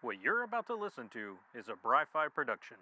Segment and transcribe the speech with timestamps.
[0.00, 2.76] What you're about to listen to is a Bri-Fi production.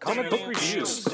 [0.00, 1.06] Comic book reviews.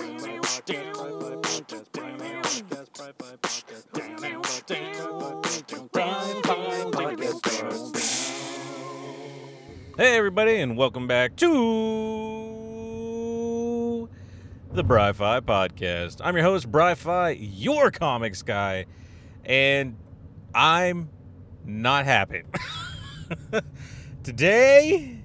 [9.96, 12.39] Hey, everybody, and welcome back to
[14.72, 16.20] the Bri-Fi Podcast.
[16.22, 18.86] I'm your host, Bri-Fi, your comics guy,
[19.44, 19.96] and
[20.54, 21.10] I'm
[21.64, 22.42] not happy.
[24.22, 25.18] Today,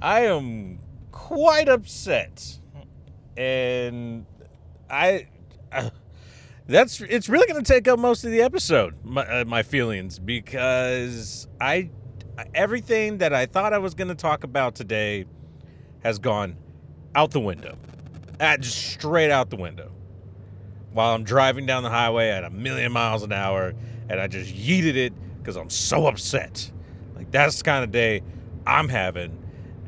[0.00, 0.78] I am
[1.10, 2.58] quite upset,
[3.36, 4.26] and
[4.88, 5.28] I.
[5.72, 5.90] Uh,
[6.66, 10.18] that's it's really going to take up most of the episode my, uh, my feelings
[10.18, 11.88] because i
[12.54, 15.24] everything that i thought i was going to talk about today
[16.00, 16.54] has gone
[17.14, 17.74] out the window
[18.40, 19.90] uh, just straight out the window
[20.92, 23.74] while i'm driving down the highway at a million miles an hour
[24.08, 26.70] and i just yeeted it because i'm so upset
[27.14, 28.22] like that's the kind of day
[28.66, 29.36] i'm having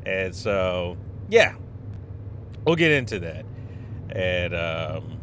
[0.04, 0.96] and so
[1.28, 1.54] yeah
[2.64, 3.44] we'll get into that
[4.10, 5.20] and um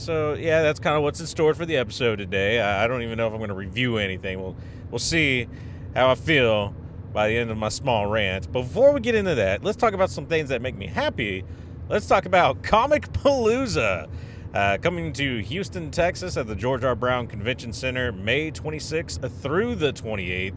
[0.00, 2.58] so yeah, that's kind of what's in store for the episode today.
[2.58, 4.40] I, I don't even know if I'm going to review anything.
[4.40, 4.56] We'll
[4.90, 5.46] we'll see
[5.94, 6.74] how I feel
[7.12, 8.50] by the end of my small rant.
[8.50, 11.44] Before we get into that, let's talk about some things that make me happy.
[11.90, 14.08] Let's talk about Comicpalooza.
[14.54, 16.94] Uh, coming to Houston, Texas at the George R.
[16.94, 20.54] Brown Convention Center May 26th through the 28th.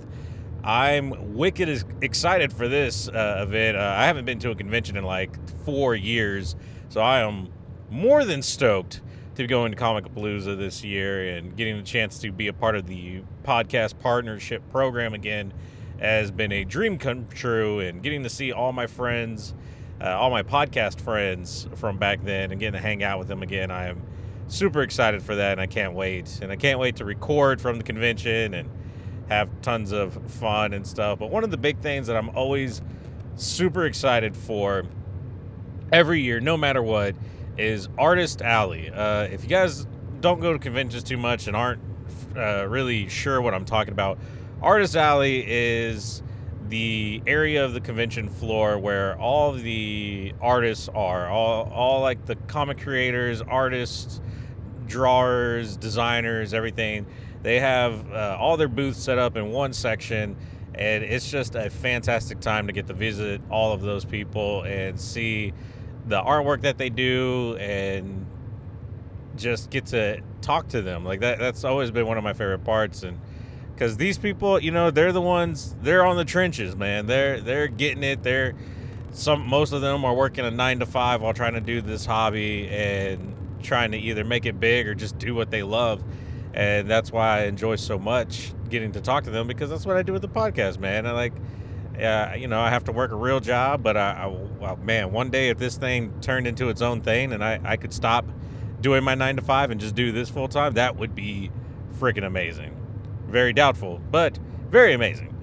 [0.63, 3.77] I'm wicked excited for this uh, event.
[3.77, 6.55] Uh, I haven't been to a convention in like four years,
[6.89, 7.51] so I am
[7.89, 9.01] more than stoked
[9.33, 12.75] to be going to Comicpalooza this year and getting the chance to be a part
[12.75, 15.51] of the podcast partnership program again
[15.99, 17.79] has been a dream come true.
[17.79, 19.55] And getting to see all my friends,
[20.03, 23.41] uh, all my podcast friends from back then, and getting to hang out with them
[23.41, 24.01] again, I am
[24.47, 26.39] super excited for that, and I can't wait.
[26.41, 28.69] And I can't wait to record from the convention and
[29.29, 31.19] have tons of fun and stuff.
[31.19, 32.81] But one of the big things that I'm always
[33.35, 34.83] super excited for
[35.91, 37.15] every year, no matter what,
[37.57, 38.89] is Artist Alley.
[38.89, 39.87] Uh, if you guys
[40.19, 41.81] don't go to conventions too much and aren't
[42.35, 44.17] uh, really sure what I'm talking about,
[44.61, 46.23] Artist Alley is
[46.69, 52.35] the area of the convention floor where all the artists are, all, all like the
[52.47, 54.21] comic creators, artists,
[54.87, 57.05] drawers, designers, everything.
[57.41, 60.37] They have uh, all their booths set up in one section,
[60.75, 64.99] and it's just a fantastic time to get to visit all of those people and
[64.99, 65.53] see
[66.07, 68.25] the artwork that they do and
[69.35, 72.63] just get to talk to them like that that's always been one of my favorite
[72.63, 73.19] parts and
[73.83, 77.05] because these people you know they're the ones they're on the trenches man.
[77.05, 78.23] They're they're getting it.
[78.23, 78.53] They're
[79.11, 82.05] some most of them are working a nine to five while trying to do this
[82.05, 86.01] hobby and trying to either make it big or just do what they love.
[86.53, 89.97] And that's why i enjoy so much getting to talk to them because that's what
[89.97, 91.05] i do with the podcast man.
[91.05, 91.33] I like
[92.01, 95.11] uh, you know, I have to work a real job, but I, I well, man,
[95.11, 98.25] one day if this thing turned into its own thing and I, I could stop
[98.79, 101.51] doing my nine to five and just do this full time, that would be
[101.99, 102.77] freaking amazing.
[103.33, 104.37] Very doubtful, but
[104.69, 105.35] very amazing.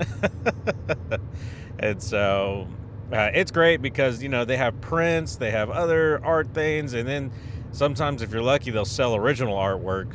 [1.81, 2.69] and so
[3.13, 7.09] uh, it's great because, you know, they have prints, they have other art things, and
[7.09, 7.33] then
[7.73, 10.13] sometimes if you're lucky, they'll sell original artwork.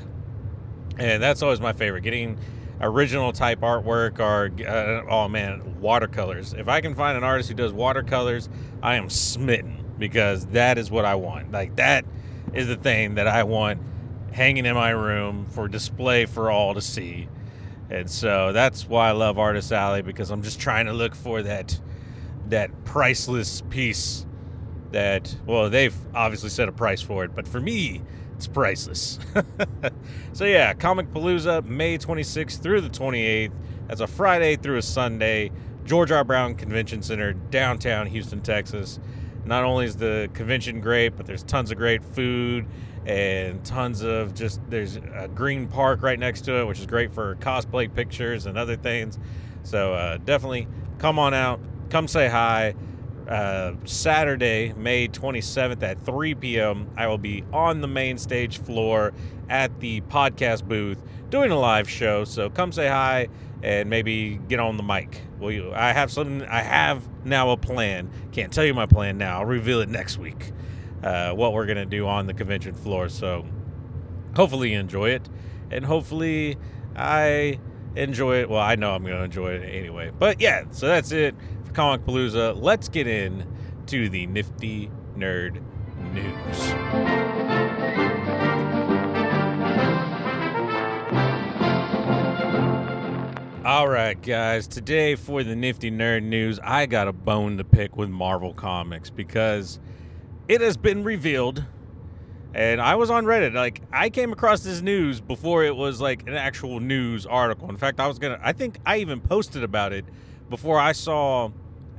[0.97, 2.39] And that's always my favorite getting
[2.79, 7.55] original type artwork or uh, oh man watercolors if i can find an artist who
[7.55, 8.49] does watercolors
[8.83, 12.03] i am smitten because that is what i want like that
[12.53, 13.79] is the thing that i want
[14.33, 17.29] hanging in my room for display for all to see
[17.89, 21.41] and so that's why i love artist alley because i'm just trying to look for
[21.43, 21.79] that
[22.47, 24.25] that priceless piece
[24.91, 28.01] that well they've obviously set a price for it but for me
[28.35, 29.17] it's priceless.
[30.33, 33.53] so yeah, Comicpalooza, May 26th through the 28th.
[33.87, 35.51] That's a Friday through a Sunday.
[35.85, 36.23] George R.
[36.23, 38.99] Brown Convention Center, downtown Houston, Texas.
[39.45, 42.65] Not only is the convention great, but there's tons of great food
[43.05, 47.13] and tons of just there's a green park right next to it, which is great
[47.13, 49.19] for cosplay pictures and other things.
[49.63, 50.67] So uh, definitely
[50.97, 51.59] come on out,
[51.89, 52.75] come say hi
[53.27, 59.13] uh, Saturday, May 27th at 3 p.m., I will be on the main stage floor
[59.49, 62.23] at the podcast booth doing a live show.
[62.23, 63.27] So come say hi
[63.63, 65.21] and maybe get on the mic.
[65.39, 65.71] Will you?
[65.73, 66.43] I have something.
[66.43, 68.09] I have now a plan.
[68.31, 69.39] Can't tell you my plan now.
[69.39, 70.51] I'll reveal it next week
[71.05, 73.07] uh, what we're going to do on the convention floor.
[73.07, 73.45] So
[74.35, 75.29] hopefully you enjoy it.
[75.71, 76.57] And hopefully
[76.95, 77.59] I
[77.95, 78.49] enjoy it.
[78.49, 80.11] Well, I know I'm going to enjoy it anyway.
[80.17, 82.61] But yeah, so that's it for Comicpalooza.
[82.61, 83.45] Let's get in
[83.87, 85.61] to the nifty nerd
[86.11, 86.73] news.
[93.65, 94.67] All right, guys.
[94.67, 99.09] Today for the Nifty Nerd News, I got a bone to pick with Marvel Comics
[99.09, 99.79] because
[100.47, 101.63] it has been revealed,
[102.53, 103.53] and I was on Reddit.
[103.53, 107.69] Like, I came across this news before it was like an actual news article.
[107.69, 108.39] In fact, I was gonna.
[108.41, 110.05] I think I even posted about it
[110.49, 111.49] before I saw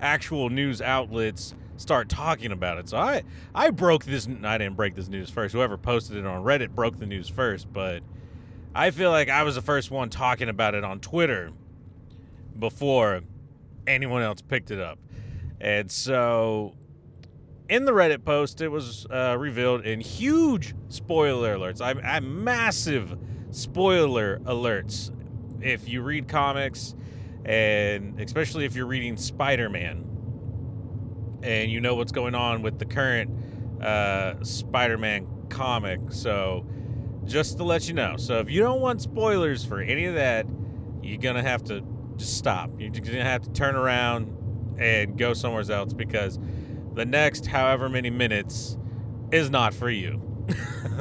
[0.01, 2.89] actual news outlets start talking about it.
[2.89, 3.23] So I
[3.55, 4.29] I broke this.
[4.45, 5.53] I didn't break this news first.
[5.53, 8.03] Whoever posted it on Reddit broke the news first, but
[8.75, 11.51] I feel like I was the first one talking about it on Twitter
[12.59, 13.23] before
[13.87, 14.99] anyone else picked it up.
[15.61, 16.75] And so
[17.69, 21.81] in the Reddit post, it was uh, revealed in huge spoiler alerts.
[21.81, 23.19] I'm, I'm massive
[23.51, 25.11] spoiler alerts.
[25.61, 26.95] If you read comics,
[27.45, 30.05] and especially if you're reading Spider Man,
[31.43, 33.31] and you know what's going on with the current
[33.83, 36.01] uh, Spider Man comic.
[36.11, 36.67] So
[37.25, 38.17] just to let you know.
[38.17, 40.47] So if you don't want spoilers for any of that,
[41.03, 41.83] you're gonna have to
[42.17, 42.71] just stop.
[42.79, 44.33] You're gonna have to turn around
[44.79, 46.39] and go somewhere else because
[46.97, 48.77] the next however many minutes
[49.31, 50.21] is not for you.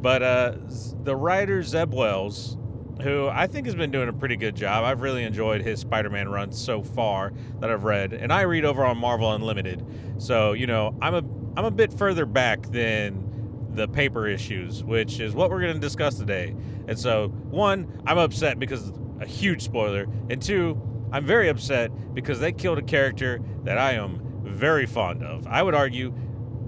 [0.00, 0.56] but uh,
[1.04, 2.56] the writer Zeb Wells,
[3.02, 4.84] who I think has been doing a pretty good job.
[4.84, 8.84] I've really enjoyed his Spider-Man run so far that I've read, and I read over
[8.84, 9.84] on Marvel Unlimited.
[10.18, 11.22] So you know, I'm a
[11.58, 13.26] I'm a bit further back than
[13.74, 16.56] the paper issues, which is what we're going to discuss today.
[16.88, 20.80] And so, one, I'm upset because a huge spoiler, and two,
[21.12, 25.46] I'm very upset because they killed a character that I am very fond of.
[25.46, 26.14] I would argue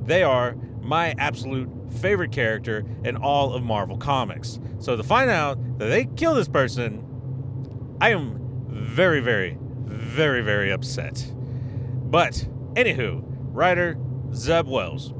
[0.04, 4.58] they are my absolute favorite character in all of Marvel Comics.
[4.78, 7.06] So to find out that they kill this person,
[8.00, 11.30] I am very, very, very, very upset.
[11.34, 13.96] But, anywho, writer
[14.34, 15.12] Zeb Wells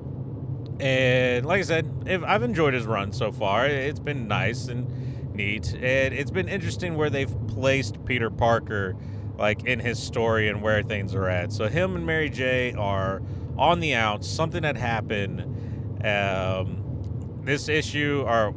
[0.82, 3.66] and like I said, if I've enjoyed his run so far.
[3.66, 8.96] It's been nice and neat, and it's been interesting where they've placed Peter Parker,
[9.38, 11.52] like in his story and where things are at.
[11.52, 13.22] So him and Mary J are
[13.56, 14.28] on the outs.
[14.28, 15.40] Something had happened.
[16.06, 18.54] Um, this issue, or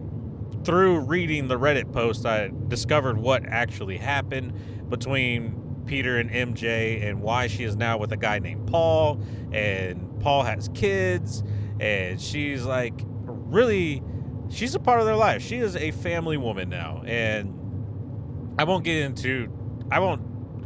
[0.63, 7.21] through reading the Reddit post, I discovered what actually happened between Peter and MJ and
[7.21, 9.21] why she is now with a guy named Paul,
[9.51, 11.43] and Paul has kids
[11.79, 14.01] and she's like really
[14.49, 15.41] she's a part of their life.
[15.41, 19.51] She is a family woman now, and I won't get into
[19.91, 20.21] I won't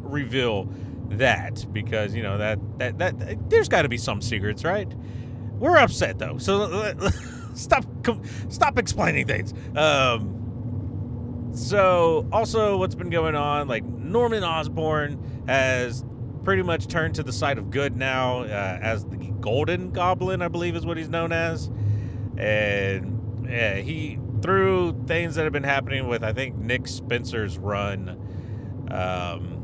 [0.09, 0.69] reveal
[1.09, 4.91] that because you know that that that, there's got to be some secrets, right?
[5.57, 6.93] We're upset though, so
[7.53, 7.85] stop
[8.49, 9.53] stop explaining things.
[9.75, 16.05] Um, so also what's been going on like Norman Osborn has
[16.43, 20.47] pretty much turned to the side of good now uh, as the Golden Goblin, I
[20.47, 21.69] believe is what he's known as.
[22.37, 28.25] And yeah, he through things that have been happening with I think Nick Spencer's run.
[28.91, 29.58] Um,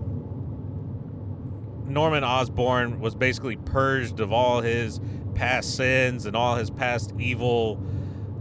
[1.86, 5.00] Norman Osborn was basically purged of all his
[5.34, 7.82] past sins and all his past evil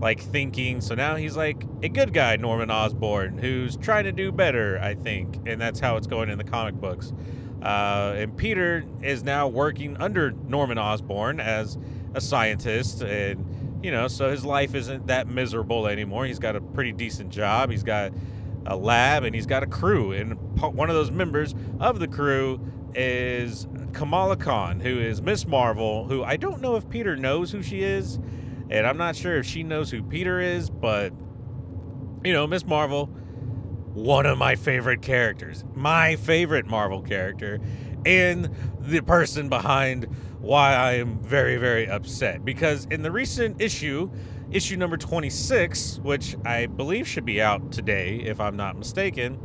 [0.00, 0.80] like thinking.
[0.80, 4.94] So now he's like a good guy, Norman Osborn, who's trying to do better, I
[4.94, 5.38] think.
[5.46, 7.12] And that's how it's going in the comic books.
[7.62, 11.78] Uh, and Peter is now working under Norman Osborn as
[12.14, 16.26] a scientist, and you know, so his life isn't that miserable anymore.
[16.26, 17.70] He's got a pretty decent job.
[17.70, 18.12] He's got
[18.66, 20.12] a lab, and he's got a crew.
[20.12, 22.60] And one of those members of the crew
[22.94, 27.62] is Kamala Khan, who is Miss Marvel, who I don't know if Peter knows who
[27.62, 28.18] she is,
[28.70, 31.12] and I'm not sure if she knows who Peter is, but
[32.24, 33.10] you know, Miss Marvel
[33.94, 37.60] one of my favorite characters, my favorite Marvel character,
[38.04, 40.04] and the person behind
[40.40, 42.44] why I am very, very upset.
[42.44, 44.10] Because in the recent issue,
[44.50, 49.38] issue number 26, which I believe should be out today, if I'm not mistaken,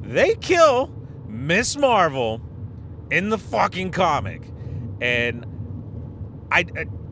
[0.00, 0.92] they kill
[1.26, 2.40] Miss Marvel
[3.10, 4.42] in the fucking comic.
[5.00, 5.46] And
[6.50, 6.64] I,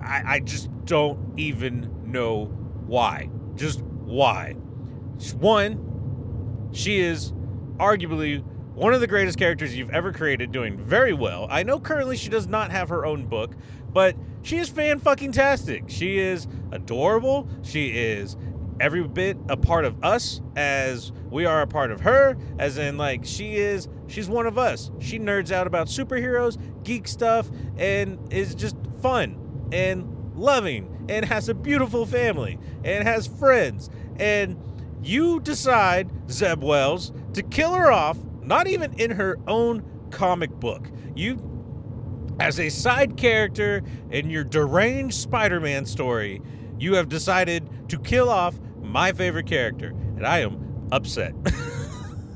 [0.03, 2.47] I, I just don't even know
[2.87, 3.31] why.
[3.55, 4.53] Just why.
[5.39, 7.33] One, she is
[7.79, 11.47] arguably one of the greatest characters you've ever created, doing very well.
[11.49, 13.55] I know currently she does not have her own book,
[13.93, 15.85] but she is fan fucking tastic.
[15.87, 17.49] She is adorable.
[17.63, 18.37] She is
[18.81, 22.97] every bit a part of us as we are a part of her as in
[22.97, 28.19] like she is she's one of us she nerds out about superheroes geek stuff and
[28.33, 34.57] is just fun and loving and has a beautiful family and has friends and
[35.05, 40.89] you decide, Zeb Wells, to kill her off, not even in her own comic book.
[41.15, 41.39] You,
[42.41, 46.41] as a side character in your deranged Spider Man story,
[46.79, 51.35] you have decided to kill off my favorite character, and I am upset.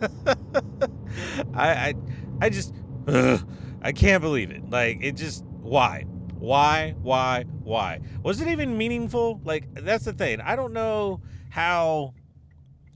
[1.54, 1.94] I, I,
[2.42, 2.74] I just,
[3.06, 3.48] ugh,
[3.82, 4.68] I can't believe it.
[4.70, 6.04] Like, it just, why?
[6.38, 6.94] Why?
[7.02, 7.44] Why?
[7.64, 8.00] Why?
[8.22, 9.40] Was it even meaningful?
[9.44, 10.40] Like, that's the thing.
[10.40, 12.14] I don't know how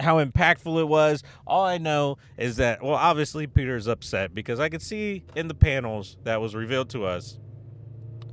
[0.00, 1.22] how impactful it was.
[1.46, 5.54] All I know is that, well, obviously Peter's upset because I could see in the
[5.54, 7.38] panels that was revealed to us,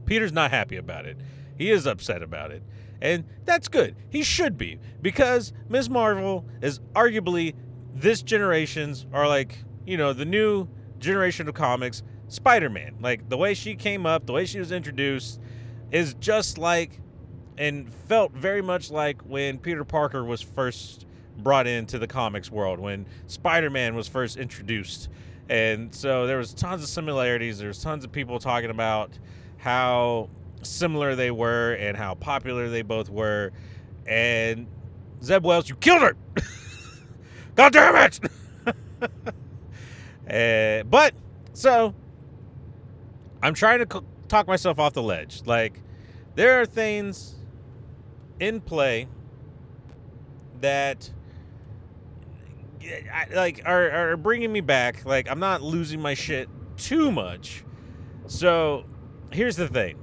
[0.05, 1.17] Peter's not happy about it.
[1.57, 2.63] He is upset about it.
[3.01, 3.95] And that's good.
[4.09, 5.89] He should be because Ms.
[5.89, 7.53] Marvel is arguably
[7.93, 10.67] this generation's, or like, you know, the new
[10.99, 12.97] generation of comics, Spider Man.
[13.01, 15.39] Like, the way she came up, the way she was introduced
[15.91, 17.01] is just like,
[17.57, 21.07] and felt very much like when Peter Parker was first
[21.39, 25.09] brought into the comics world, when Spider Man was first introduced.
[25.49, 27.57] And so there was tons of similarities.
[27.57, 29.17] There's tons of people talking about
[29.57, 30.29] how
[30.61, 33.51] similar they were and how popular they both were.
[34.05, 34.67] And
[35.23, 36.15] Zeb Wells, you killed her.
[37.55, 38.19] God damn it.
[40.31, 41.13] uh, but
[41.53, 41.93] so
[43.41, 45.41] I'm trying to c- talk myself off the ledge.
[45.45, 45.81] Like
[46.35, 47.35] there are things
[48.39, 49.07] in play
[50.61, 51.11] that
[53.13, 55.05] I, like are, are bringing me back.
[55.05, 57.63] Like I'm not losing my shit too much.
[58.27, 58.85] So
[59.31, 59.97] here's the thing.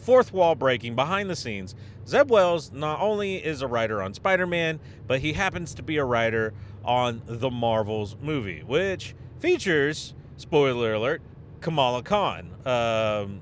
[0.00, 1.74] Fourth wall breaking behind the scenes.
[2.06, 6.04] Zeb Wells not only is a writer on Spider-Man, but he happens to be a
[6.04, 6.54] writer
[6.88, 11.20] on the Marvels movie, which features, spoiler alert,
[11.60, 13.40] Kamala Khan, um,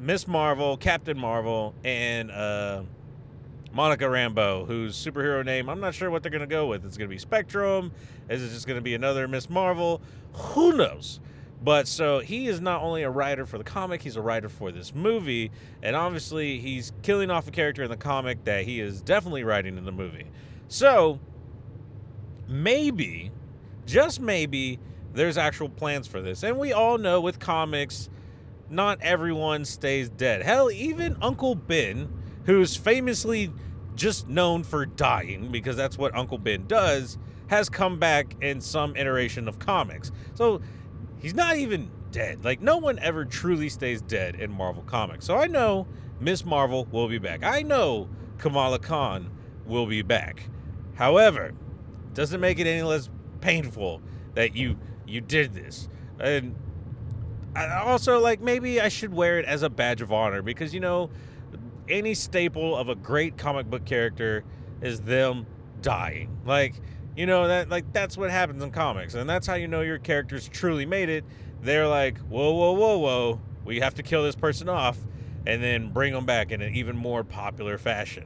[0.00, 2.84] Miss Marvel, Captain Marvel, and uh,
[3.70, 6.86] Monica Rambeau, whose superhero name I'm not sure what they're going to go with.
[6.86, 7.92] It's going to be Spectrum.
[8.30, 10.00] Is it just going to be another Miss Marvel?
[10.32, 11.20] Who knows?
[11.62, 14.72] But so he is not only a writer for the comic, he's a writer for
[14.72, 15.50] this movie.
[15.82, 19.76] And obviously, he's killing off a character in the comic that he is definitely writing
[19.76, 20.28] in the movie.
[20.68, 21.20] So
[22.48, 23.30] maybe,
[23.86, 24.78] just maybe,
[25.12, 26.42] there's actual plans for this.
[26.42, 28.08] And we all know with comics,
[28.70, 30.42] not everyone stays dead.
[30.42, 32.12] Hell, even Uncle Ben,
[32.44, 33.52] who's famously
[33.94, 38.94] just known for dying because that's what Uncle Ben does, has come back in some
[38.96, 40.12] iteration of comics.
[40.34, 40.60] So
[41.18, 42.44] he's not even dead.
[42.44, 45.24] Like no one ever truly stays dead in Marvel Comics.
[45.26, 45.86] So I know
[46.20, 47.42] Miss Marvel will be back.
[47.42, 49.30] I know Kamala Khan
[49.66, 50.48] will be back.
[50.94, 51.52] However,
[52.18, 53.08] doesn't make it any less
[53.40, 54.02] painful
[54.34, 55.88] that you you did this.
[56.18, 56.56] And
[57.54, 60.80] I also like maybe I should wear it as a badge of honor because you
[60.80, 61.10] know
[61.88, 64.42] any staple of a great comic book character
[64.82, 65.46] is them
[65.80, 66.36] dying.
[66.44, 66.74] Like
[67.16, 69.98] you know that like that's what happens in comics, and that's how you know your
[69.98, 71.24] characters truly made it.
[71.62, 74.98] They're like, whoa, whoa, whoa, whoa, we have to kill this person off,
[75.46, 78.24] and then bring them back in an even more popular fashion.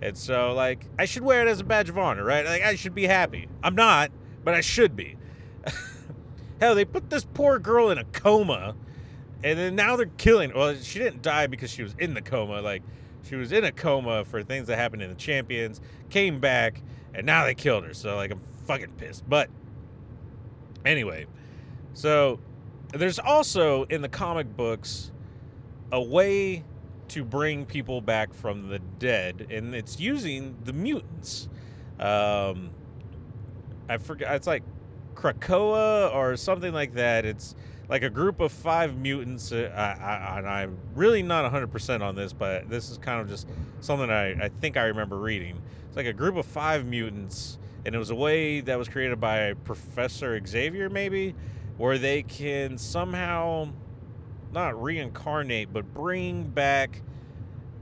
[0.00, 2.44] And so, like, I should wear it as a badge of honor, right?
[2.44, 3.48] Like, I should be happy.
[3.62, 4.10] I'm not,
[4.44, 5.16] but I should be.
[6.60, 8.76] Hell, they put this poor girl in a coma,
[9.42, 10.52] and then now they're killing.
[10.54, 12.60] Well, she didn't die because she was in the coma.
[12.60, 12.82] Like,
[13.28, 16.80] she was in a coma for things that happened in the Champions, came back,
[17.14, 17.94] and now they killed her.
[17.94, 19.28] So like I'm fucking pissed.
[19.28, 19.50] But
[20.84, 21.26] anyway,
[21.92, 22.40] so
[22.92, 25.10] there's also in the comic books
[25.92, 26.64] a way
[27.10, 31.48] to bring people back from the dead, and it's using the mutants.
[31.98, 32.70] Um,
[33.88, 34.34] I forget.
[34.34, 34.62] It's like
[35.14, 37.24] Krakoa or something like that.
[37.24, 37.54] It's
[37.88, 39.50] like a group of five mutants.
[39.50, 43.28] Uh, I, I, and I'm really not 100% on this, but this is kind of
[43.28, 43.48] just
[43.80, 45.60] something I, I think I remember reading.
[45.86, 49.20] It's like a group of five mutants, and it was a way that was created
[49.20, 51.34] by Professor Xavier, maybe,
[51.78, 53.68] where they can somehow
[54.52, 57.02] not reincarnate, but bring back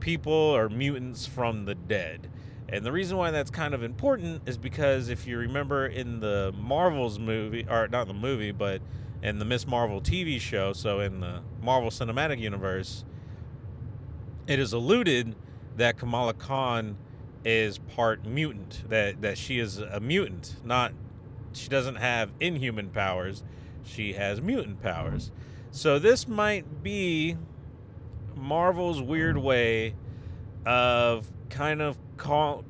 [0.00, 2.28] people or mutants from the dead.
[2.68, 6.52] And the reason why that's kind of important is because if you remember in the
[6.58, 8.82] Marvels movie, or not the movie, but
[9.22, 13.04] in the Miss Marvel TV show, so in the Marvel Cinematic Universe,
[14.46, 15.36] it is alluded
[15.76, 16.96] that Kamala Khan
[17.44, 20.92] is part mutant, that, that she is a mutant, not
[21.52, 23.42] she doesn't have inhuman powers,
[23.84, 25.30] she has mutant powers.
[25.76, 27.36] So this might be
[28.34, 29.94] Marvel's weird way
[30.64, 32.64] of kind of call,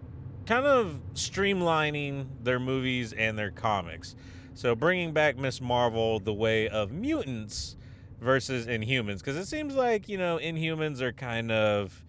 [0.45, 4.17] kind of streamlining their movies and their comics.
[4.55, 7.77] So bringing back Miss Marvel the way of mutants
[8.21, 12.05] versus Inhumans, because it seems like you know Inhumans are kind of,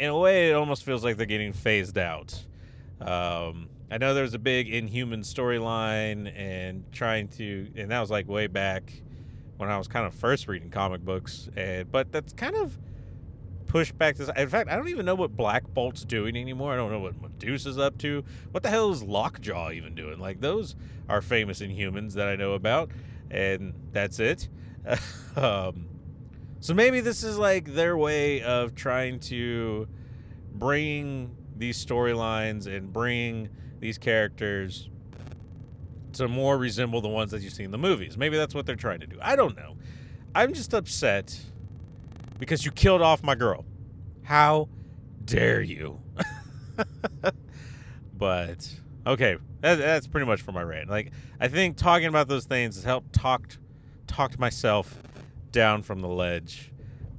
[0.00, 2.44] in a way, it almost feels like they're getting phased out.
[3.00, 8.26] Um, I know there's a big Inhuman storyline and trying to, and that was like
[8.26, 8.92] way back
[9.56, 12.78] when I was kind of first reading comic books, and but that's kind of
[13.66, 14.30] push back this.
[14.36, 16.72] In fact, I don't even know what Black Bolt's doing anymore.
[16.72, 18.24] I don't know what Medusa's up to.
[18.52, 20.18] What the hell is Lockjaw even doing?
[20.18, 20.76] Like those
[21.08, 22.90] are famous Inhumans that I know about,
[23.30, 24.48] and that's it.
[25.36, 25.86] um,
[26.60, 29.88] so maybe this is like their way of trying to
[30.54, 33.48] bring these storylines and bring
[33.80, 34.88] these characters
[36.14, 38.16] to more resemble the ones that you see in the movies.
[38.16, 39.16] Maybe that's what they're trying to do.
[39.20, 39.76] I don't know.
[40.34, 41.38] I'm just upset
[42.38, 43.64] because you killed off my girl.
[44.22, 44.68] How
[45.24, 46.00] dare you?
[48.14, 48.68] but
[49.06, 50.90] okay, that, that's pretty much for my rant.
[50.90, 53.58] Like I think talking about those things has helped talked
[54.06, 54.98] talked myself
[55.52, 56.70] down from the ledge.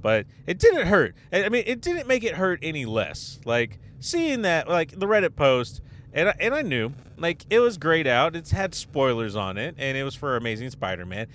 [0.02, 1.16] But it didn't hurt.
[1.32, 3.40] I mean, it didn't make it hurt any less.
[3.44, 5.80] Like seeing that, like the Reddit post,
[6.16, 8.34] and I, and I knew like it was grayed out.
[8.34, 11.28] It's had spoilers on it, and it was for Amazing Spider-Man.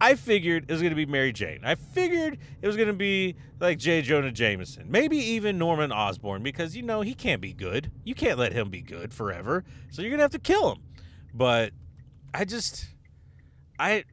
[0.00, 1.60] I figured it was going to be Mary Jane.
[1.64, 4.02] I figured it was going to be like J.
[4.02, 7.90] Jonah Jameson, maybe even Norman Osborn, because you know he can't be good.
[8.04, 10.82] You can't let him be good forever, so you're going to have to kill him.
[11.32, 11.72] But
[12.34, 12.86] I just,
[13.78, 14.04] I,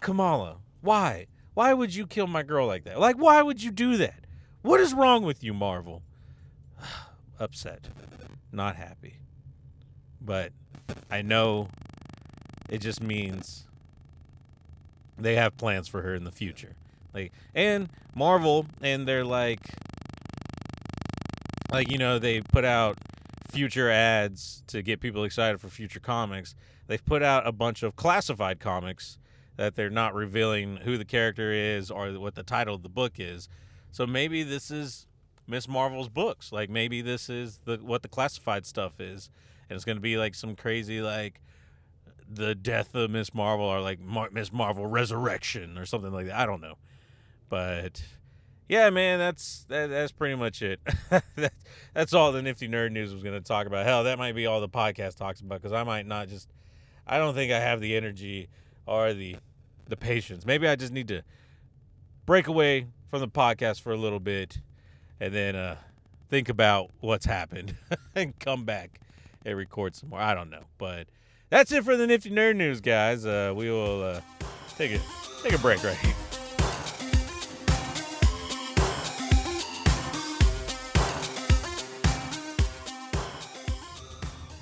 [0.00, 1.26] Kamala, why?
[1.54, 2.98] Why would you kill my girl like that?
[2.98, 4.24] Like, why would you do that?
[4.62, 6.02] What is wrong with you, Marvel?
[7.38, 7.88] Upset,
[8.54, 9.18] not happy,
[10.20, 10.52] but
[11.10, 11.68] I know
[12.68, 13.66] it just means
[15.18, 16.74] they have plans for her in the future.
[17.12, 19.60] Like and Marvel and they're like
[21.70, 22.96] like you know they put out
[23.48, 26.54] future ads to get people excited for future comics.
[26.86, 29.18] They've put out a bunch of classified comics
[29.56, 33.14] that they're not revealing who the character is or what the title of the book
[33.18, 33.48] is.
[33.92, 35.06] So maybe this is
[35.46, 36.52] Miss Marvel's books.
[36.52, 39.30] Like maybe this is the what the classified stuff is,
[39.68, 41.40] and it's going to be like some crazy like
[42.28, 46.36] the death of Miss Marvel or like Mar- Miss Marvel Resurrection or something like that.
[46.36, 46.76] I don't know,
[47.48, 48.02] but
[48.68, 50.80] yeah, man, that's that, that's pretty much it.
[51.36, 51.52] that,
[51.92, 53.84] that's all the nifty nerd news was going to talk about.
[53.84, 56.48] Hell, that might be all the podcast talks about because I might not just.
[57.06, 58.48] I don't think I have the energy
[58.86, 59.36] or the
[59.86, 60.46] the patience.
[60.46, 61.22] Maybe I just need to
[62.24, 64.58] break away from the podcast for a little bit
[65.24, 65.76] and then uh,
[66.28, 67.74] think about what's happened
[68.14, 69.00] and come back
[69.46, 70.20] and record some more.
[70.20, 71.06] I don't know, but
[71.48, 73.24] that's it for the Nifty Nerd News, guys.
[73.24, 74.20] Uh, we will uh,
[74.76, 75.00] take a
[75.42, 76.14] take a break right here.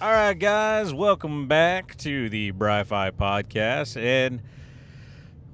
[0.01, 4.01] All right, guys, welcome back to the Bri-Fi podcast.
[4.01, 4.43] And,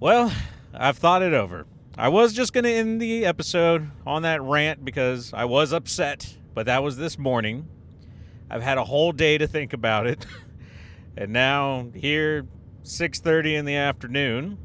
[0.00, 0.32] well,
[0.74, 1.66] I've thought it over.
[1.98, 6.36] I was just going to end the episode on that rant because I was upset,
[6.54, 7.66] but that was this morning.
[8.48, 10.24] I've had a whole day to think about it.
[11.16, 12.46] and now here
[12.84, 14.58] 6:30 in the afternoon,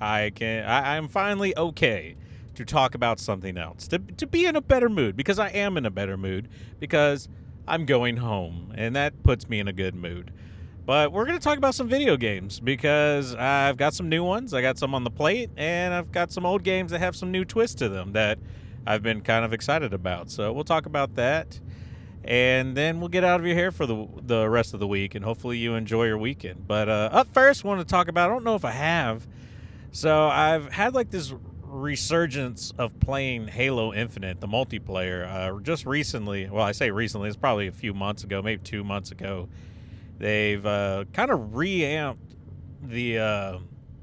[0.00, 2.16] I can I, I'm finally okay
[2.54, 3.86] to talk about something else.
[3.88, 6.48] To to be in a better mood because I am in a better mood
[6.80, 7.28] because
[7.68, 10.32] I'm going home, and that puts me in a good mood.
[10.86, 14.52] But we're going to talk about some video games because I've got some new ones.
[14.52, 17.30] I got some on the plate, and I've got some old games that have some
[17.30, 18.38] new twists to them that
[18.86, 20.30] I've been kind of excited about.
[20.30, 21.58] So we'll talk about that.
[22.22, 25.14] And then we'll get out of your hair for the the rest of the week,
[25.14, 26.66] and hopefully you enjoy your weekend.
[26.66, 28.30] But uh, up first, I want to talk about.
[28.30, 29.26] I don't know if I have.
[29.90, 36.48] So I've had like this resurgence of playing Halo Infinite, the multiplayer, uh, just recently.
[36.48, 39.48] Well, I say recently, it's probably a few months ago, maybe two months ago.
[40.18, 42.36] They've uh, kind of reamped
[42.82, 43.58] the uh,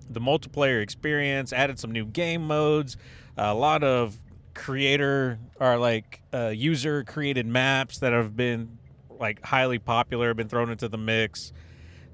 [0.10, 2.98] the multiplayer experience, added some new game modes,
[3.38, 4.18] a lot of
[4.54, 8.78] creator or like uh, user created maps that have been
[9.20, 11.54] like highly popular, have been thrown into the mix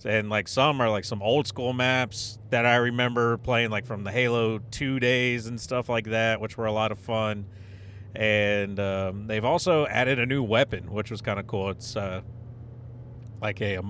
[0.05, 4.03] and like some are like some old school maps that I remember playing like from
[4.03, 7.45] the Halo 2 days and stuff like that, which were a lot of fun.
[8.15, 11.69] And um, they've also added a new weapon, which was kind of cool.
[11.69, 12.21] It's uh,
[13.41, 13.83] like a, a,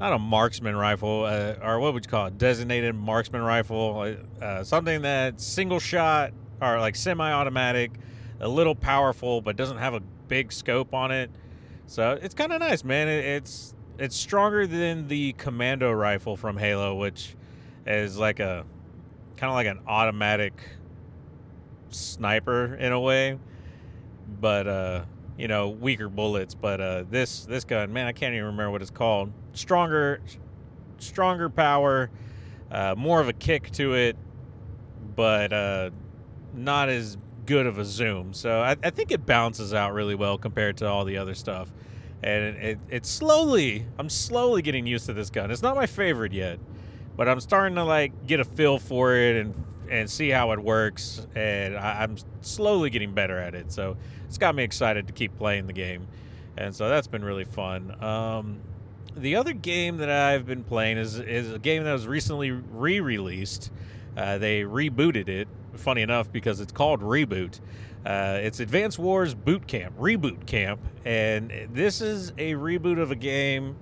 [0.00, 2.38] not a marksman rifle, uh, or what would you call it?
[2.38, 7.92] Designated marksman rifle, uh, something that single shot or like semi-automatic,
[8.40, 11.30] a little powerful, but doesn't have a big scope on it.
[11.86, 13.08] So it's kind of nice, man.
[13.08, 17.36] It, it's it's stronger than the commando rifle from Halo, which
[17.86, 18.64] is like a
[19.36, 20.54] kind of like an automatic
[21.90, 23.38] sniper in a way,
[24.40, 25.04] but uh,
[25.38, 26.54] you know, weaker bullets.
[26.54, 29.32] But uh, this this gun, man, I can't even remember what it's called.
[29.52, 30.20] Stronger,
[30.98, 32.10] stronger power,
[32.70, 34.16] uh, more of a kick to it,
[35.16, 35.90] but uh,
[36.54, 37.16] not as
[37.46, 38.32] good of a zoom.
[38.32, 41.70] So I, I think it balances out really well compared to all the other stuff
[42.24, 46.32] and it, it, slowly i'm slowly getting used to this gun it's not my favorite
[46.32, 46.58] yet
[47.16, 49.54] but i'm starting to like get a feel for it and
[49.90, 51.26] and see how it works.
[51.34, 53.72] And I, I'm slowly getting better at it.
[53.72, 56.06] So it's got me excited to keep playing the game.
[56.56, 58.02] And so that's been really fun.
[58.02, 58.60] Um,
[59.16, 63.70] the other game that I've been playing is is a game that was recently re-released.
[64.16, 65.48] Uh, they rebooted it.
[65.74, 67.58] Funny enough, because it's called Reboot.
[68.06, 73.16] Uh, it's Advance Wars Boot Camp, Reboot Camp, and this is a reboot of a
[73.16, 73.76] game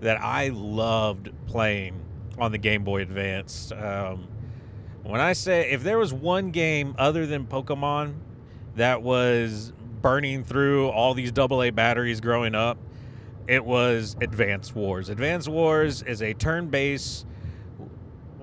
[0.00, 2.00] that I loved playing
[2.38, 3.72] on the Game Boy Advance.
[3.72, 4.28] Um,
[5.08, 8.14] when I say if there was one game other than Pokemon
[8.76, 12.78] that was burning through all these AA batteries growing up,
[13.46, 15.08] it was Advance Wars.
[15.08, 17.26] Advance Wars is a turn-based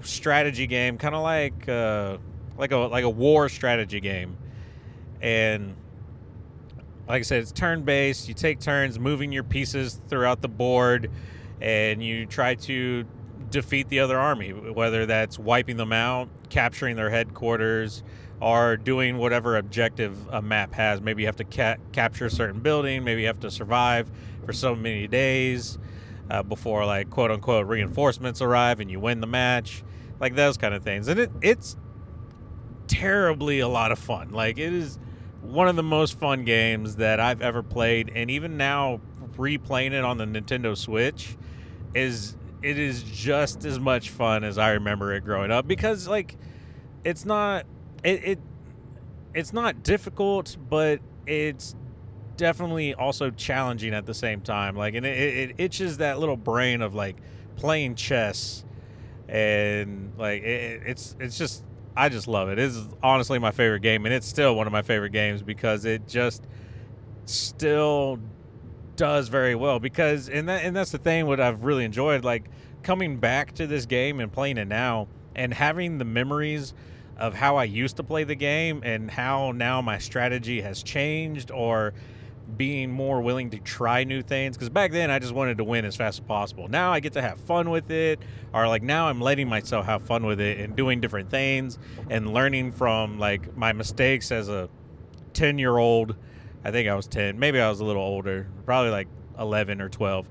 [0.01, 2.17] strategy game, kind of like uh,
[2.57, 4.37] like a like a war strategy game
[5.21, 5.75] and
[7.07, 8.27] like I said, it's turn based.
[8.27, 11.11] You take turns moving your pieces throughout the board,
[11.61, 13.05] and you try to
[13.55, 18.03] defeat the other army, whether that's wiping them out, capturing their headquarters,
[18.41, 20.99] or doing whatever objective a map has.
[20.99, 24.11] Maybe you have to ca- capture a certain building, maybe you have to survive
[24.45, 25.79] for so many days
[26.29, 29.83] uh, before, like, quote unquote, reinforcements arrive and you win the match,
[30.19, 31.07] like those kind of things.
[31.07, 31.77] And it, it's
[32.87, 34.31] terribly a lot of fun.
[34.31, 34.99] Like, it is
[35.41, 38.99] one of the most fun games that I've ever played, and even now
[39.37, 41.37] replaying it on the Nintendo Switch
[41.93, 42.35] is
[42.65, 46.35] it is just as much fun as I remember it growing up because like
[47.03, 47.67] it's not
[48.03, 48.39] it, it
[49.35, 51.75] it's not difficult, but it's
[52.37, 54.75] definitely also challenging at the same time.
[54.75, 57.17] Like, and it, it itches that little brain of like
[57.55, 58.65] playing chess,
[59.29, 61.63] and like it, it's it's just
[61.95, 62.57] I just love it.
[62.57, 65.85] It is honestly my favorite game, and it's still one of my favorite games because
[65.85, 66.47] it just
[67.25, 68.19] still
[68.95, 69.79] does very well.
[69.79, 71.25] Because and that and that's the thing.
[71.27, 72.49] What I've really enjoyed, like
[72.83, 76.73] coming back to this game and playing it now, and having the memories
[77.17, 81.49] of how I used to play the game and how now my strategy has changed
[81.49, 81.93] or
[82.57, 85.83] being more willing to try new things because back then I just wanted to win
[85.85, 86.67] as fast as possible.
[86.67, 88.19] Now I get to have fun with it,
[88.53, 91.79] or like now I'm letting myself have fun with it and doing different things
[92.09, 94.69] and learning from like my mistakes as a
[95.33, 96.15] 10 year old.
[96.65, 99.07] I think I was 10, maybe I was a little older, probably like
[99.39, 100.27] 11 or 12.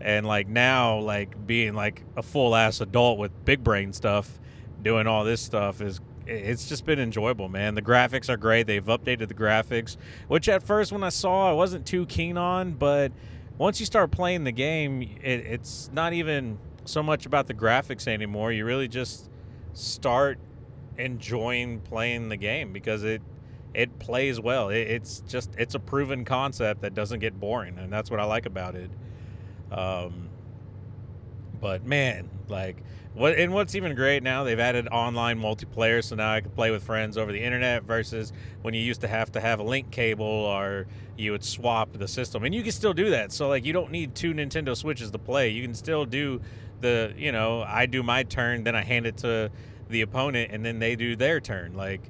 [0.00, 4.40] And like now, like being like a full ass adult with big brain stuff,
[4.82, 7.74] doing all this stuff is it's just been enjoyable, man.
[7.74, 8.66] The graphics are great.
[8.66, 9.96] They've updated the graphics,
[10.28, 13.12] which at first when I saw I wasn't too keen on, but
[13.58, 18.08] once you start playing the game, it, it's not even so much about the graphics
[18.08, 18.50] anymore.
[18.50, 19.28] You really just
[19.74, 20.38] start
[20.96, 23.20] enjoying playing the game because it
[23.76, 24.70] it plays well.
[24.70, 28.24] It, it's just it's a proven concept that doesn't get boring, and that's what I
[28.24, 28.90] like about it.
[29.70, 30.30] Um,
[31.60, 36.32] but man, like what and what's even great now, they've added online multiplayer, so now
[36.32, 39.40] I can play with friends over the internet versus when you used to have to
[39.42, 40.86] have a link cable or
[41.18, 42.44] you would swap the system.
[42.44, 43.30] And you can still do that.
[43.30, 45.50] So like you don't need two Nintendo Switches to play.
[45.50, 46.40] You can still do
[46.80, 49.50] the, you know, I do my turn, then I hand it to
[49.88, 51.74] the opponent and then they do their turn.
[51.74, 52.02] Like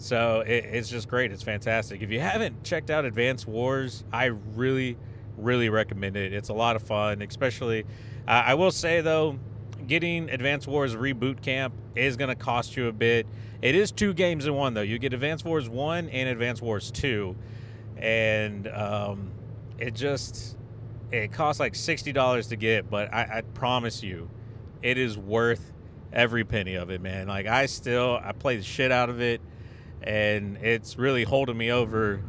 [0.00, 1.32] so it, it's just great.
[1.32, 2.02] It's fantastic.
[2.02, 4.96] If you haven't checked out Advance Wars, I really
[5.36, 6.34] really recommend it.
[6.34, 7.84] It's a lot of fun, especially
[8.26, 9.38] uh, I will say though
[9.86, 13.26] getting Advance Wars Reboot Camp is going to cost you a bit.
[13.62, 14.80] It is two games in one, though.
[14.82, 17.36] You get Advance Wars 1 and Advance Wars 2.
[17.98, 19.32] And um,
[19.78, 20.56] it just,
[21.10, 24.30] it costs like $60 to get, but I, I promise you,
[24.82, 25.72] it is worth
[26.12, 27.26] every penny of it, man.
[27.28, 29.40] Like, I still, I play the shit out of it,
[30.02, 32.20] and it's really holding me over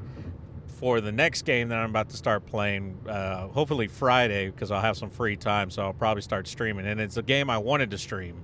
[0.80, 4.82] for the next game that I'm about to start playing, uh, hopefully Friday, because I'll
[4.82, 6.88] have some free time, so I'll probably start streaming.
[6.88, 8.44] And it's a game I wanted to stream,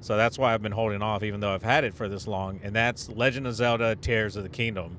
[0.00, 2.60] so that's why I've been holding off, even though I've had it for this long.
[2.62, 4.96] And that's Legend of Zelda: Tears of the Kingdom.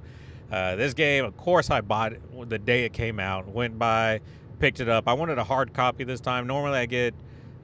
[0.49, 3.49] Uh, this game, of course, I bought it the day it came out.
[3.49, 4.21] Went by,
[4.59, 5.07] picked it up.
[5.07, 6.47] I wanted a hard copy this time.
[6.47, 7.13] Normally, I get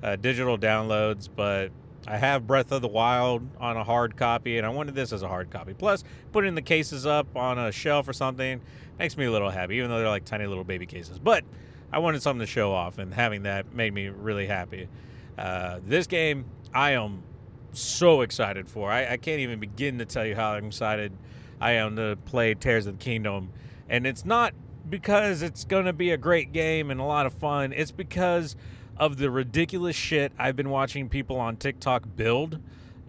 [0.04, 1.71] uh, digital downloads, but
[2.07, 5.21] I have Breath of the Wild on a hard copy, and I wanted this as
[5.21, 5.73] a hard copy.
[5.73, 8.61] Plus, putting the cases up on a shelf or something
[8.99, 11.17] makes me a little happy, even though they're like tiny little baby cases.
[11.17, 11.45] But
[11.91, 14.89] I wanted something to show off, and having that made me really happy.
[15.37, 17.23] Uh, this game, I am
[17.71, 18.91] so excited for.
[18.91, 21.11] I, I, can't even begin to tell you how excited
[21.59, 23.49] I am to play Tears of the Kingdom.
[23.89, 24.53] And it's not
[24.89, 28.55] because it's going to be a great game and a lot of fun, it's because
[28.97, 32.60] of the ridiculous shit I've been watching people on TikTok build.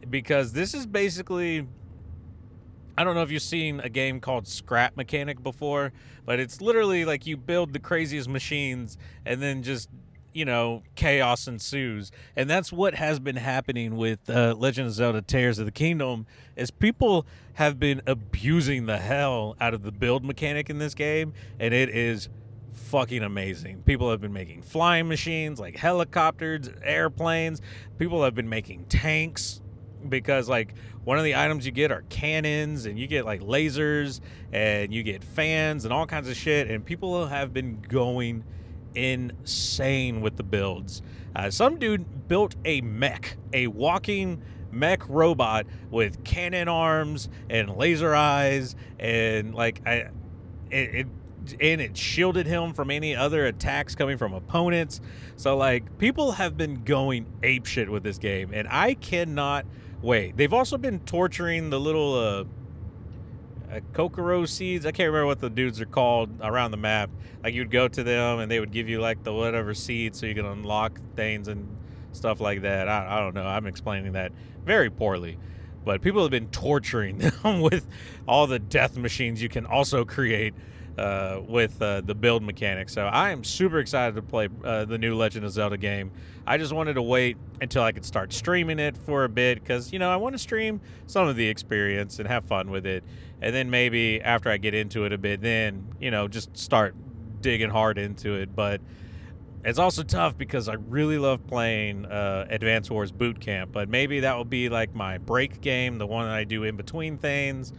[0.08, 1.66] Because this is basically
[2.96, 5.92] I don't know if you've seen a game called Scrap Mechanic before,
[6.24, 9.88] but it's literally like you build the craziest machines and then just
[10.34, 15.22] you know, chaos ensues, and that's what has been happening with uh, Legend of Zelda:
[15.22, 16.26] Tears of the Kingdom.
[16.56, 21.32] Is people have been abusing the hell out of the build mechanic in this game,
[21.60, 22.28] and it is
[22.74, 23.82] fucking amazing.
[23.82, 27.60] People have been making flying machines like helicopters, airplanes.
[27.98, 29.60] People have been making tanks
[30.08, 34.20] because like one of the items you get are cannons and you get like lasers
[34.52, 38.44] and you get fans and all kinds of shit and people have been going
[38.94, 41.02] insane with the builds.
[41.34, 48.14] Uh, some dude built a mech, a walking mech robot with cannon arms and laser
[48.14, 50.10] eyes and like I
[50.70, 51.06] it, it
[51.60, 55.00] and it shielded him from any other attacks coming from opponents.
[55.36, 59.66] So like people have been going ape shit with this game, and I cannot
[60.02, 60.36] wait.
[60.36, 62.44] They've also been torturing the little uh,
[63.74, 64.86] uh, Kokoro seeds.
[64.86, 67.10] I can't remember what the dudes are called around the map.
[67.42, 70.26] Like you'd go to them and they would give you like the whatever seed so
[70.26, 71.76] you can unlock things and
[72.12, 72.88] stuff like that.
[72.88, 73.46] I, I don't know.
[73.46, 74.32] I'm explaining that
[74.64, 75.38] very poorly.
[75.84, 77.86] But people have been torturing them with
[78.26, 80.54] all the death machines you can also create
[80.98, 82.92] uh, with uh, the build mechanics.
[82.92, 86.10] So I am super excited to play uh, the new Legend of Zelda game.
[86.46, 89.92] I just wanted to wait until I could start streaming it for a bit because,
[89.92, 93.02] you know, I want to stream some of the experience and have fun with it.
[93.40, 96.94] And then maybe after I get into it a bit, then, you know, just start
[97.40, 98.54] digging hard into it.
[98.54, 98.80] But
[99.64, 103.72] it's also tough because I really love playing uh, Advance Wars Boot Camp.
[103.72, 106.76] But maybe that will be like my break game, the one that I do in
[106.76, 107.72] between things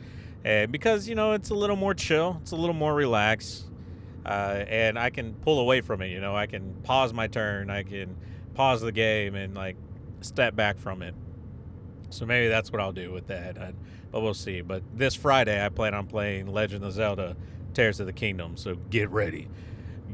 [0.46, 3.66] and because you know it's a little more chill, it's a little more relaxed,
[4.26, 6.10] uh, and I can pull away from it.
[6.10, 8.16] You know, I can pause my turn, I can
[8.54, 9.76] pause the game, and like
[10.22, 11.16] step back from it.
[12.12, 13.74] So maybe that's what I'll do with that, I,
[14.12, 14.62] but we'll see.
[14.62, 17.36] But this Friday, I plan on playing Legend of Zelda:
[17.74, 18.56] Tears of the Kingdom.
[18.56, 19.48] So get ready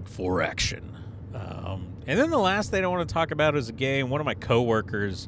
[0.05, 0.95] for action.
[1.35, 4.21] Um, and then the last thing I want to talk about is a game one
[4.21, 5.27] of my coworkers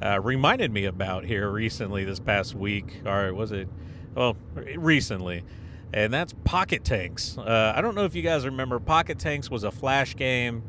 [0.00, 3.68] uh, reminded me about here recently this past week, or was it?
[4.14, 4.36] Well,
[4.76, 5.44] recently,
[5.92, 7.36] and that's Pocket Tanks.
[7.38, 10.62] Uh, I don't know if you guys remember, Pocket Tanks was a flash game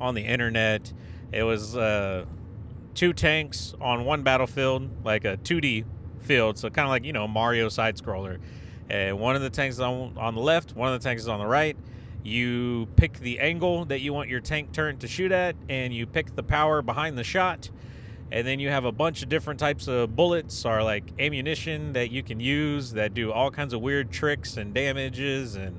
[0.00, 0.92] on the internet.
[1.32, 2.24] It was uh,
[2.94, 5.84] two tanks on one battlefield, like a 2D
[6.20, 8.38] field, so kind of like you know Mario side scroller.
[8.88, 11.28] And one of the tanks is on, on the left, one of the tanks is
[11.28, 11.76] on the right.
[12.24, 16.06] You pick the angle that you want your tank turn to shoot at, and you
[16.06, 17.70] pick the power behind the shot
[18.32, 22.10] and then you have a bunch of different types of bullets or like ammunition that
[22.10, 25.76] you can use that do all kinds of weird tricks and damages and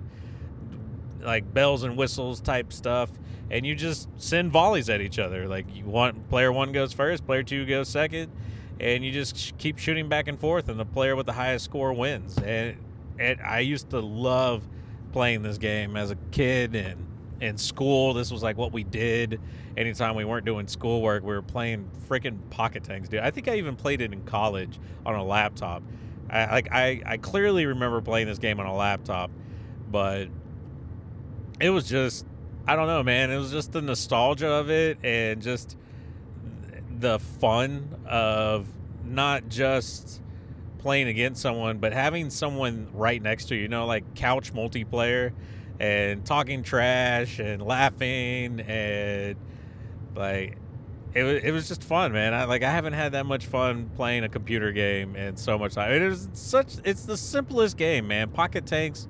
[1.21, 3.09] like bells and whistles type stuff.
[3.49, 5.47] And you just send volleys at each other.
[5.47, 8.31] Like you want player one goes first player two goes second
[8.79, 11.93] and you just keep shooting back and forth and the player with the highest score
[11.93, 12.37] wins.
[12.37, 12.77] And,
[13.19, 14.67] and i used to love
[15.13, 17.05] playing this game as a kid and
[17.41, 18.13] in school.
[18.13, 19.41] This was like what we did.
[19.75, 23.21] Anytime we weren't doing schoolwork, we were playing freaking pocket tanks, dude.
[23.21, 25.83] I think I even played it in college on a laptop.
[26.29, 29.31] I like I, I clearly remember playing this game on a laptop,
[29.89, 30.27] but
[31.59, 32.25] it was just
[32.67, 33.31] I don't know, man.
[33.31, 35.75] It was just the nostalgia of it and just
[36.99, 38.67] the fun of
[39.03, 40.21] not just
[40.77, 45.31] playing against someone, but having someone right next to you, you know, like couch multiplayer
[45.81, 49.35] and talking trash and laughing and
[50.15, 50.59] like
[51.15, 52.35] it was, it was just fun, man.
[52.35, 55.73] I like I haven't had that much fun playing a computer game in so much
[55.73, 55.91] time.
[55.91, 58.29] It is such it's the simplest game, man.
[58.29, 59.07] Pocket Tanks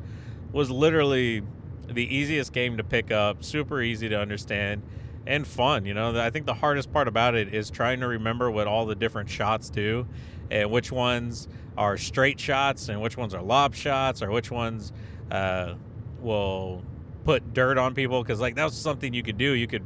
[0.53, 1.43] was literally
[1.87, 4.81] the easiest game to pick up, super easy to understand
[5.27, 6.17] and fun, you know.
[6.17, 9.29] I think the hardest part about it is trying to remember what all the different
[9.29, 10.07] shots do
[10.49, 14.93] and which ones are straight shots and which ones are lob shots or which ones
[15.31, 15.75] uh,
[16.21, 16.83] will
[17.23, 19.51] put dirt on people because like that was something you could do.
[19.53, 19.85] You could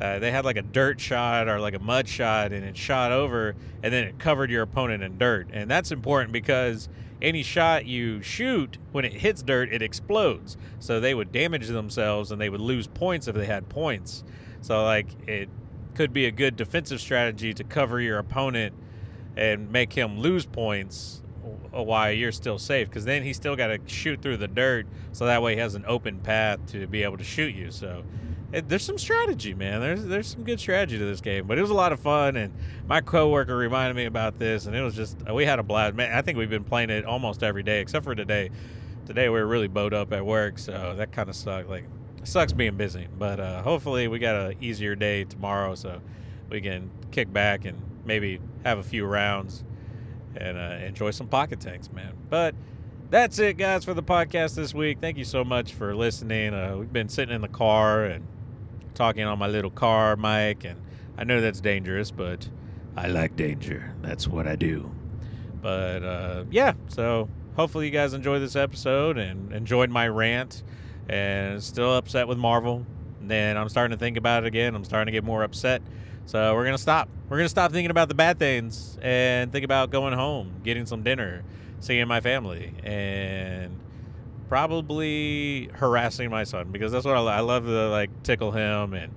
[0.00, 3.12] uh, they had like a dirt shot or like a mud shot and it shot
[3.12, 5.48] over and then it covered your opponent in dirt.
[5.52, 6.88] And that's important because
[7.20, 10.56] any shot you shoot when it hits dirt it explodes.
[10.80, 14.24] So they would damage themselves and they would lose points if they had points.
[14.60, 15.48] So like it
[15.94, 18.74] could be a good defensive strategy to cover your opponent
[19.36, 21.22] and make him lose points
[21.70, 25.26] while you're still safe because then he's still got to shoot through the dirt so
[25.26, 27.70] that way he has an open path to be able to shoot you.
[27.70, 28.04] So
[28.52, 29.80] it, there's some strategy man.
[29.80, 32.36] There's there's some good strategy to this game but it was a lot of fun
[32.36, 32.52] and
[32.86, 35.94] my coworker reminded me about this and it was just we had a blast.
[35.94, 38.50] Man i think we've been playing it almost every day except for today.
[39.06, 41.84] Today we were really bowed up at work so that kind of sucked like
[42.24, 46.00] sucks being busy but uh, hopefully we got an easier day tomorrow so
[46.50, 49.64] we can kick back and maybe have a few rounds
[50.36, 52.14] and uh, enjoy some pocket tanks, man.
[52.30, 52.54] But
[53.10, 54.98] that's it, guys, for the podcast this week.
[55.00, 56.54] Thank you so much for listening.
[56.54, 58.26] Uh, we've been sitting in the car and
[58.94, 60.80] talking on my little car mic, and
[61.18, 62.48] I know that's dangerous, but
[62.96, 63.94] I like danger.
[64.02, 64.90] That's what I do.
[65.60, 70.62] But uh, yeah, so hopefully you guys enjoyed this episode and enjoyed my rant.
[71.08, 72.86] And still upset with Marvel.
[73.32, 74.74] And I'm starting to think about it again.
[74.74, 75.82] I'm starting to get more upset.
[76.26, 77.08] So we're gonna stop.
[77.28, 81.02] We're gonna stop thinking about the bad things and think about going home, getting some
[81.02, 81.42] dinner,
[81.80, 83.78] seeing my family, and
[84.48, 89.14] probably harassing my son because that's what I, I love to like tickle him and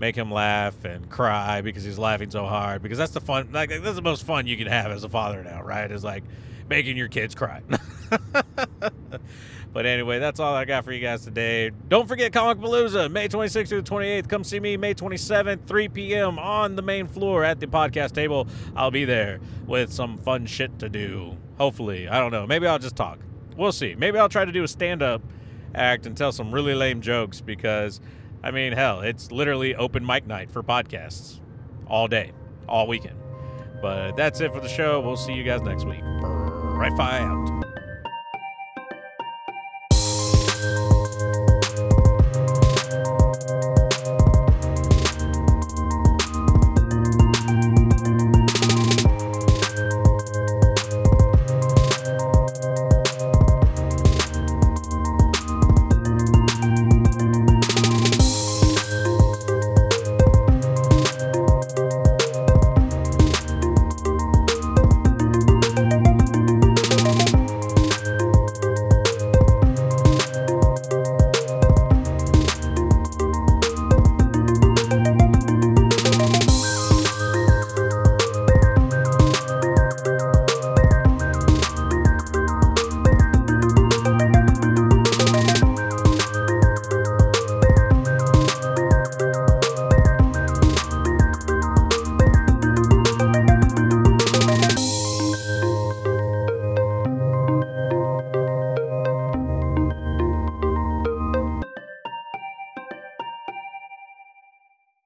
[0.00, 3.70] make him laugh and cry because he's laughing so hard because that's the fun like
[3.70, 6.24] that's the most fun you can have as a father now right is like
[6.68, 7.62] making your kids cry
[9.74, 13.68] but anyway that's all i got for you guys today don't forget Comicpalooza may 26th
[13.68, 17.60] to the 28th come see me may 27th 3 p.m on the main floor at
[17.60, 22.32] the podcast table i'll be there with some fun shit to do hopefully i don't
[22.32, 23.18] know maybe i'll just talk
[23.58, 25.20] we'll see maybe i'll try to do a stand-up
[25.74, 28.00] act and tell some really lame jokes because
[28.44, 31.40] I mean, hell, it's literally open mic night for podcasts
[31.86, 32.32] all day,
[32.68, 33.18] all weekend.
[33.80, 35.00] But that's it for the show.
[35.00, 36.02] We'll see you guys next week.
[36.02, 37.63] Right, fi out.